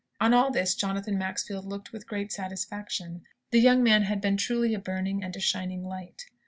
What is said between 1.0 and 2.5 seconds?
Maxfield looked with great